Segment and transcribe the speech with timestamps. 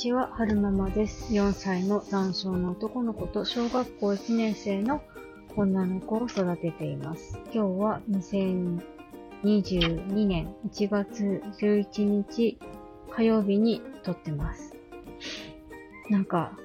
[0.00, 1.30] ちは、はるままです。
[1.30, 5.02] 4歳の男性の男の子と小学校1年生の
[5.56, 7.38] 女の子を育てています。
[7.52, 12.58] 今日は2022年1月11日
[13.10, 14.74] 火曜日に撮ってます。
[16.08, 16.56] なんか、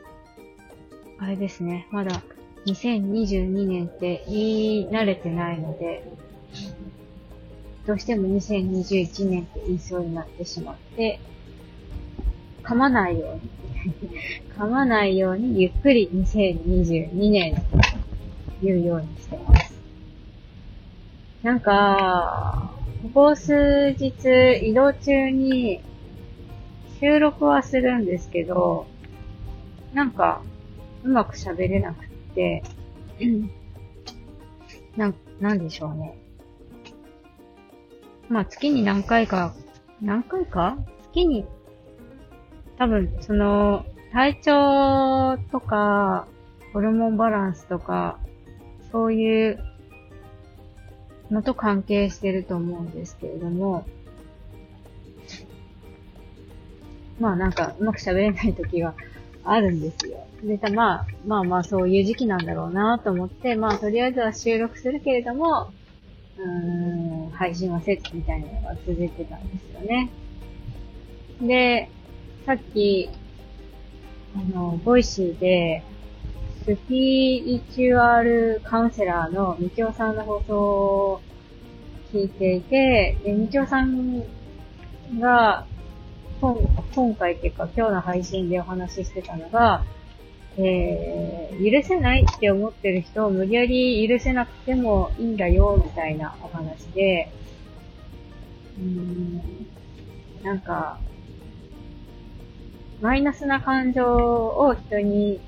[1.19, 2.21] あれですね、まだ
[2.67, 6.09] 2022年って言い慣れてないので、
[7.85, 11.19] どうしても2021年って言いそうになってしまって、
[12.65, 13.41] 噛まないように
[14.57, 17.55] 噛まないようにゆっくり2022年
[18.61, 19.75] 言うようにしてます。
[21.43, 22.71] なんか、
[23.03, 25.81] ここ数日移動中に
[26.99, 28.87] 収録はするんですけど、
[29.93, 30.41] なんか、
[31.03, 32.63] うまく喋れなくって、
[34.97, 36.17] なん、なんでしょうね。
[38.27, 39.53] まあ月に何回か、
[40.01, 40.77] 何回か？
[41.13, 41.45] 月に
[42.77, 46.27] 多分、その、体調とか、
[46.73, 48.19] ホルモンバランスとか、
[48.91, 49.59] そういう
[51.31, 53.85] のと関係してると思うんですけれども、
[57.19, 58.93] まあなんか、うまく喋れない時が
[59.43, 60.25] あるんですよ。
[60.43, 65.71] で、たまあ、まあまあそういう時期なんだろうなと思って、まあとりあえずは収録するけれども、
[66.37, 70.09] うーん、配信はせずみたいなのが続いてたんですよね。
[71.41, 71.89] で、
[72.45, 73.09] さっき、
[74.35, 75.81] あの、 Voicy で、
[76.63, 81.21] スピリチュアルカウンセラーのみきおさんの放送を
[82.13, 84.23] 聞いていて、で、みきおさん
[85.19, 85.65] が、
[86.39, 89.83] 今回っていうか今日の配信でお話ししてたのが、
[90.57, 97.31] えー、許せないって思ってる人を無理やり許せなくてもいいんだよ、みたいなお話で、
[98.77, 99.41] うーん、
[100.43, 100.99] なんか、
[103.01, 105.39] マイナスな感情を人に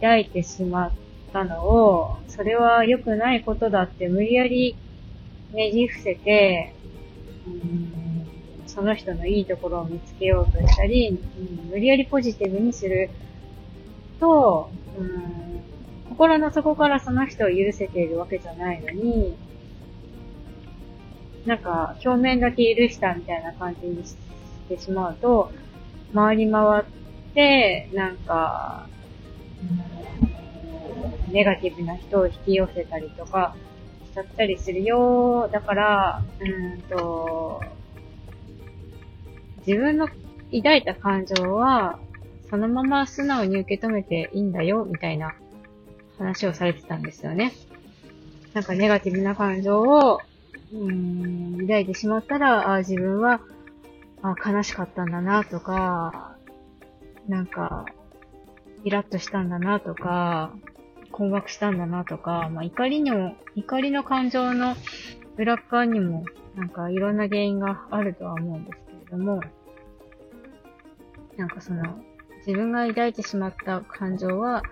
[0.00, 0.92] 抱いてしまっ
[1.32, 4.76] たのを、それは良くないことだって無理やり
[5.52, 6.74] ねじ伏せて、
[7.46, 8.06] うん
[8.76, 13.08] その人のいいところを見つけようとしたり、うん、無理やりポジティブにする
[14.20, 15.62] と、うん、
[16.10, 19.34] 心の底からその人を許せているわけじゃないのに、
[21.46, 24.14] なんか表面だけ許したみたいな感じにし
[24.68, 25.50] てしまうと、
[26.16, 26.84] 回り回っ
[27.34, 28.88] て、なんか、
[31.30, 33.54] ネガティブな人を引き寄せたりとか
[34.10, 35.48] しちゃったりするよ。
[35.52, 37.60] だから、うんと、
[39.66, 40.08] 自分の
[40.52, 41.98] 抱いた感情は、
[42.48, 45.34] そのまま素直に受け止めていいんだよ、みたいな
[46.16, 47.52] 話をされてたんですよね。
[48.54, 50.20] なんかネガティブな感情を、
[50.72, 53.40] うん、抱いてしまったら、あ自分は
[54.32, 56.36] あ、悲しかったんだなとか、
[57.28, 57.86] なんか、
[58.84, 60.54] イラッとしたんだなとか、
[61.10, 64.76] 困惑したんだなとか、まあ、怒りにも、怒りの感情の
[65.36, 69.40] 裏側にも、なんかいろんな原因があるとは思うんですけれども、
[71.36, 71.82] なんかその、
[72.46, 74.62] 自分が抱いてしまった感情は、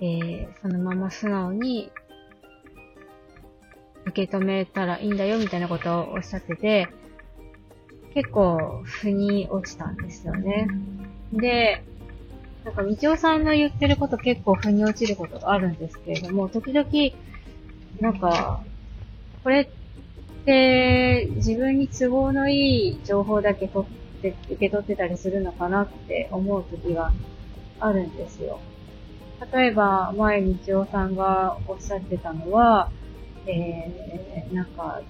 [0.00, 1.90] えー、そのまま素直に
[4.06, 6.88] 受け止めたらいいんだよみたいなことをおっしゃってて、
[8.18, 10.66] 結構、腑に落ちたんですよね。
[11.32, 11.84] で、
[12.64, 16.88] なんか、みちおさんの言ってること結構腑に落ちることがあるんですけれども、時々、
[18.00, 18.64] なんか、
[19.44, 27.12] これって、自分に都合のいい情報だけ取って、受け取ってたりするのかなって思う時が
[27.78, 28.58] あるんですよ。
[29.52, 32.90] 例えば、前みちおさんがおっしゃってたのは、
[33.46, 35.02] えー、なんか、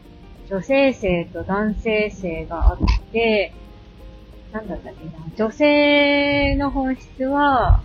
[0.51, 2.79] 女性性と男性性があっ
[3.13, 3.53] て、
[4.51, 7.83] なんだったっけな、女性の本質は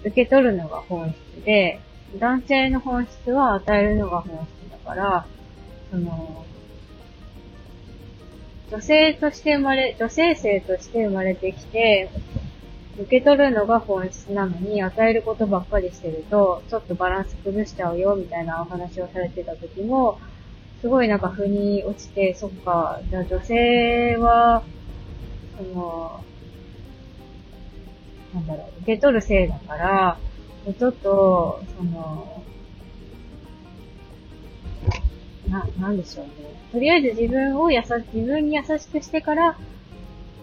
[0.00, 1.80] 受け取るのが本質で、
[2.18, 5.26] 男性の本質は与えるのが本質だから、
[5.90, 6.44] その、
[8.70, 12.10] 女性として生まれ、女性性として生まれてきて、
[12.98, 20.18] 受け取るのが本質なのに、与えることばっかりしてると、ちょっとバランス崩しちゃうよ、みたいなお話をされてた時も、
[20.80, 24.62] すごいなんか腑に落ちて、そっか、じゃあ女性は、
[25.56, 26.24] その、
[28.34, 30.18] なんだろう、受け取るせいだから、
[30.78, 32.42] ちょっと、その、
[35.48, 36.32] な、なんでしょうね。
[36.72, 39.56] とりあえず自分をやさ、自分に優しくしてから、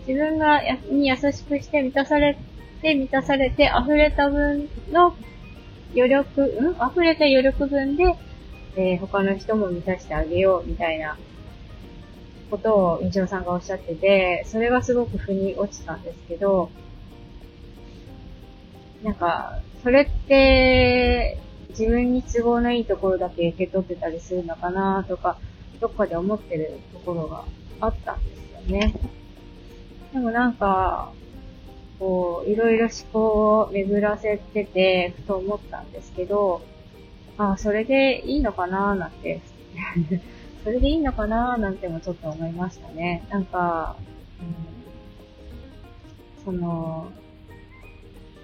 [0.07, 2.37] 自分がやに優しくして満たされ
[2.81, 5.15] て、満たされて、溢れた分の
[5.95, 6.91] 余力、うん？
[6.91, 8.05] 溢れた余力分で、
[8.75, 11.17] え、他の人も満たしてあげようみたいな
[12.49, 16.71] ことをみちおさんがおっしゃってて、それがすごく腑に落ちたんですけど、
[19.03, 21.37] なんか、それって、
[21.69, 25.37] 自分に都合のいいところだけ受け取ってたりするのかなとか、
[25.81, 27.43] どっかで思ってるところが
[27.81, 28.93] あったんですよね。
[30.13, 31.11] でもなんか、
[31.99, 36.61] こう、いろいろ思考を巡らせてて、ふと思ったんですけど、
[37.37, 39.41] あ、それでいいのかななんて
[40.63, 43.23] それでいいのかななんてもちょっと思いましたね。
[43.29, 43.95] なんか、
[44.39, 44.43] う
[46.41, 47.11] ん、その、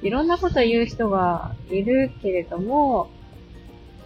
[0.01, 3.09] いろんなこと言う人がいるけれども、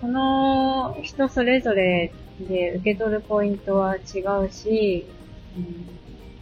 [0.01, 5.05] その人それぞれで受け取るポイントは違うし、
[5.57, 5.87] うん、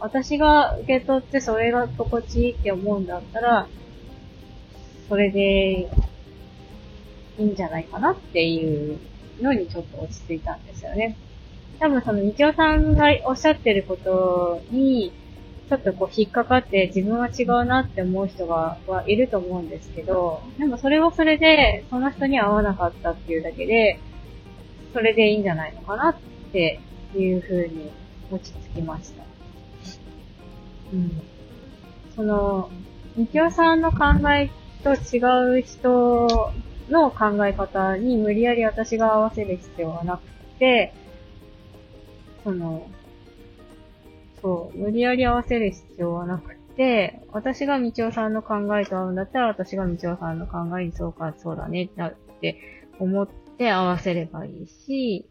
[0.00, 3.68] 私が受け取ってそれが心地いいって思うんだったら、
[5.08, 5.88] それで
[7.38, 8.98] いいんじゃないかなっていう
[9.40, 11.16] のにちょっと落ち着いたんですよね。
[11.78, 15.12] 多分その、みちおさんがおっしゃってることに、
[15.68, 23.98] ちょっとこう引っかかって自分は違うなって思う人がはいると思うんですけど、でもそれはそれで、その人に合わなかったっていうだけで、
[24.92, 26.16] それでいいんじゃないのかなっ
[26.52, 26.78] て
[27.16, 27.90] いう風に
[28.30, 29.24] 落ち着きました。
[30.92, 31.22] うん。
[32.14, 32.70] その、
[33.16, 33.98] みきおさんの考
[34.30, 34.50] え
[34.84, 36.52] と違う人
[36.88, 40.22] の考え方に無理やり私が合わせる必要はなく
[40.58, 40.92] て、
[42.44, 42.88] その、
[44.40, 51.88] そう、無理やり合わせる必要はなくて、私がみちおさんの考えと合うんだったら、私がみちおさんの考えにそうか、そうだね、っ
[52.40, 52.58] て
[52.98, 55.28] 思って合わせればいいし、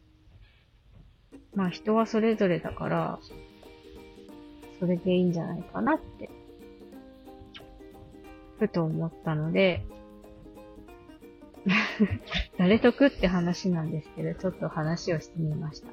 [1.53, 3.19] まあ人はそれぞれだから、
[4.79, 6.29] それでいいんじゃないかなって、
[8.59, 9.83] ふと思ったので、
[12.57, 15.87] 誰得って話なんですけど、ちょっと話をしてみました。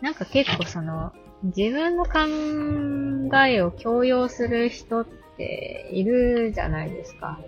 [0.00, 1.12] なんか結構その、
[1.42, 5.06] 自分の考えを強要する人っ
[5.36, 7.40] ているじゃないですか。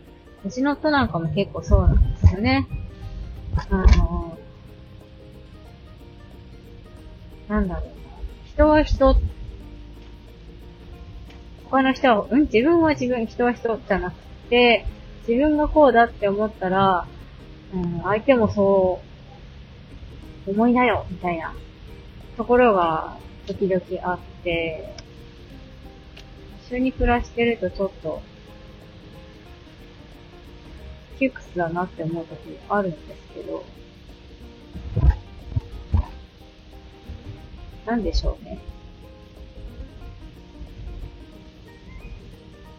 [0.44, 2.66] うちの夫なんかも結構そうなんですよね。
[3.70, 4.38] あの、
[7.48, 7.92] なんだろうな。
[8.44, 9.16] 人は人、
[11.64, 14.16] 他の人は、うん、自分は自分、人は人じゃなく
[14.48, 14.86] て、
[15.28, 17.06] 自分がこうだって思ったら、
[17.74, 18.98] うん、相手もそ
[20.46, 21.54] う思いなよ、みたいな
[22.38, 24.94] ところが時々あって、
[26.66, 28.22] 一緒に暮らしてるとちょっと、
[31.18, 33.64] 窮屈だなって思う時あるんですけど、
[37.84, 38.58] なんでしょうね。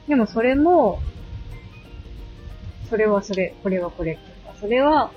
[0.08, 1.00] でもそれも、
[2.90, 5.12] それはそれ、これはこれっていうか、それは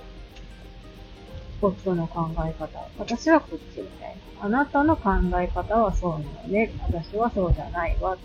[1.62, 2.86] 夫の考え方。
[2.98, 4.44] 私はこっちみたいな。
[4.44, 5.10] あなたの考
[5.40, 6.72] え方はそうなのね。
[6.82, 8.18] 私はそうじゃないわっ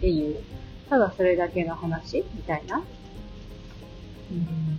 [0.00, 0.42] ていう。
[0.88, 2.82] ただそれだけの話みたいな。
[4.30, 4.78] うん、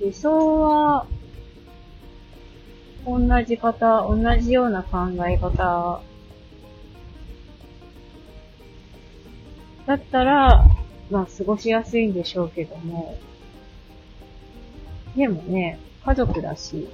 [0.00, 1.06] 理想は、
[3.04, 4.98] 同じ方、同じような考
[5.28, 6.00] え方
[9.86, 10.64] だったら、
[11.10, 13.18] まあ、過ごしやすいんでしょうけども、
[15.16, 16.88] でもね、家族だし、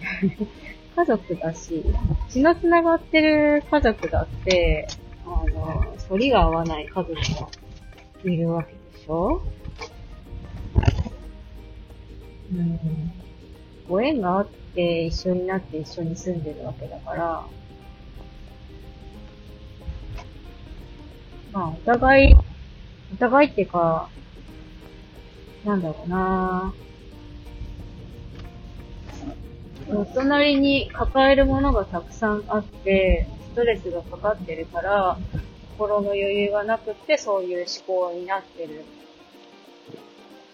[0.94, 1.84] 家族だし、
[2.28, 4.86] 血の繋がってる家族だって、
[5.24, 7.20] あの、反りが合わない家族が
[8.24, 9.42] いるわけでしょ。
[12.52, 12.78] うん。
[13.88, 17.44] ご縁があって一緒になって一緒に住んでるわけだから、
[21.52, 22.34] まあ、お互い
[23.12, 24.08] お互いっていうか、
[25.64, 26.72] なんだろうな。
[29.90, 35.18] お隣に抱えるものがたくさんあって、ストレスがかかってるから、
[35.76, 38.84] 心の余裕がなくってそういう思考になってる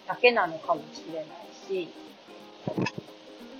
[0.08, 1.26] だけなのかもしれない
[1.68, 1.88] し、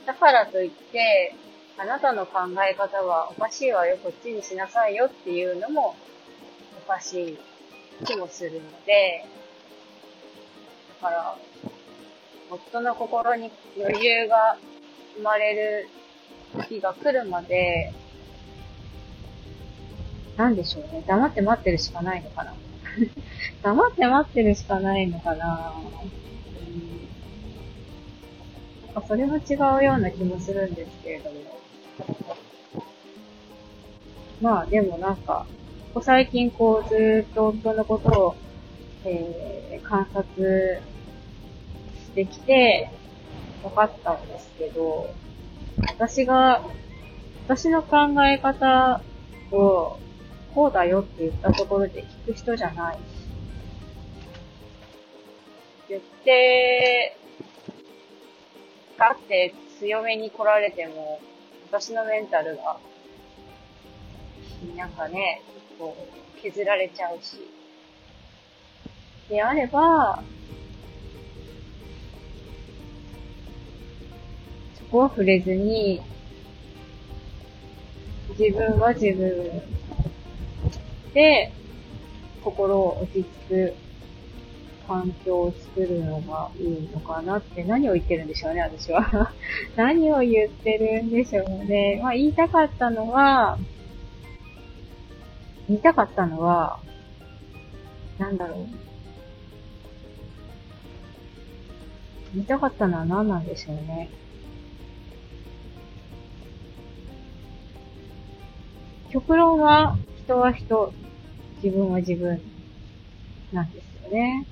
[0.07, 1.35] だからといって、
[1.76, 5.95] あなたの考え方はおかしいわよ、こっちにしなさいよっていうのも
[6.88, 7.38] おかしい
[8.07, 9.26] 気もするので、
[11.02, 11.37] だから、
[12.50, 14.57] 夫の心に余裕が
[15.14, 15.88] 生まれる
[16.66, 17.92] 日が来るまで、
[20.38, 21.04] なんでしょうね。
[21.07, 22.54] 黙って待ってるしかないのかな。
[23.62, 25.75] 黙って待ってるしかないのかな。
[28.87, 31.37] なんかそれも違うような気もするんですけれども。
[34.40, 35.45] まあでもなんか、
[35.95, 38.37] こ最近こうずっと夫のことを、
[39.04, 40.83] えー、観察
[42.07, 42.90] してきて
[43.62, 45.12] 分かったんですけど、
[45.87, 46.62] 私が
[47.49, 49.00] 私の考え方
[49.52, 49.99] を、
[50.54, 53.00] こうだよって言ったところで聞く人じゃないし。
[55.88, 57.16] 言って、
[58.99, 61.21] ガって強めに来られても、
[61.71, 62.78] 私のメンタルが、
[64.76, 65.40] なんかね、
[65.78, 65.97] こ
[66.37, 67.37] う、削られちゃうし。
[69.28, 70.23] であれば、
[74.75, 76.00] そこは触れずに、
[78.38, 79.62] 自分は自分
[81.12, 81.52] で、
[82.42, 83.75] 心を落ち着く
[84.87, 89.32] 環境を作るのがいいのかなって何を言ってるんでしょうね、私は。
[89.76, 92.00] 何を言ってるんでしょうね。
[92.02, 93.58] まあ言いたかったのは、
[95.68, 96.80] 言いたかったのは、
[98.18, 98.66] なんだろう。
[102.34, 104.10] 言いたかったのは何なんでしょうね。
[109.10, 110.94] 極論は、人は人、
[111.62, 112.42] 自分は自分、
[113.52, 114.46] なんですよね。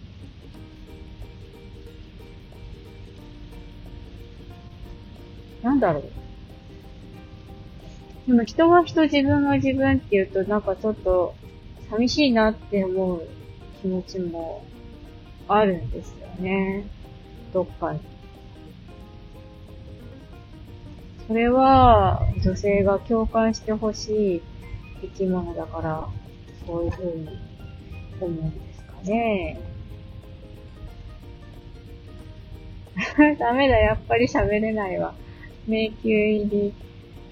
[5.63, 6.26] なんだろう。
[8.27, 11.35] でも人は人、自分は自分って言うとなんかちょっと
[11.91, 13.29] 寂しいなって思う
[13.81, 14.65] 気持ちも
[15.47, 16.87] あるんですよね。
[17.53, 18.01] どっかに。
[21.29, 24.43] それは女性が共感してほしい
[25.03, 26.09] 生き物だから、
[26.67, 27.29] そういうふうに
[28.21, 29.61] 思うんですかね。
[33.39, 35.15] ダメだ、やっぱり喋れないわ。
[35.67, 36.75] 迷宮入り、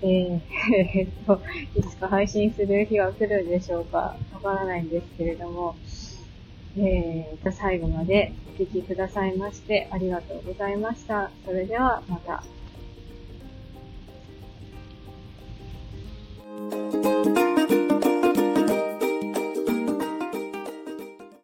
[0.03, 0.41] えー、
[0.75, 1.41] えー、と、
[1.75, 5.77] いつか配信する日は来るんでしょうかわからないんですけれども、
[6.77, 11.31] えー、と、最後までお聴きくださいまして、ありがとうございました。
[11.45, 12.43] それでは、また。